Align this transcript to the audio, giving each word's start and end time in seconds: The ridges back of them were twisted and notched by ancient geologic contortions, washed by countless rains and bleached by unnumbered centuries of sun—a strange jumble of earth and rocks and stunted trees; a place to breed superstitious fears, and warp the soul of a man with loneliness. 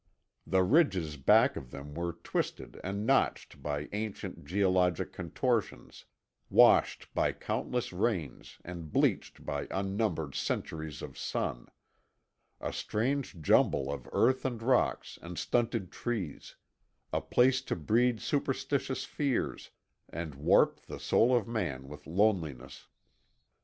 The 0.47 0.63
ridges 0.63 1.15
back 1.15 1.55
of 1.55 1.69
them 1.69 1.93
were 1.93 2.11
twisted 2.23 2.79
and 2.83 3.05
notched 3.05 3.61
by 3.61 3.87
ancient 3.93 4.45
geologic 4.45 5.13
contortions, 5.13 6.05
washed 6.49 7.13
by 7.13 7.33
countless 7.33 7.93
rains 7.93 8.57
and 8.65 8.91
bleached 8.91 9.45
by 9.45 9.67
unnumbered 9.69 10.33
centuries 10.33 11.03
of 11.03 11.19
sun—a 11.19 12.73
strange 12.73 13.39
jumble 13.41 13.93
of 13.93 14.09
earth 14.11 14.43
and 14.43 14.59
rocks 14.63 15.19
and 15.21 15.37
stunted 15.37 15.91
trees; 15.91 16.55
a 17.13 17.21
place 17.21 17.61
to 17.61 17.75
breed 17.75 18.19
superstitious 18.19 19.05
fears, 19.05 19.69
and 20.09 20.33
warp 20.33 20.79
the 20.87 20.99
soul 20.99 21.35
of 21.35 21.47
a 21.47 21.51
man 21.51 21.87
with 21.87 22.07
loneliness. 22.07 22.87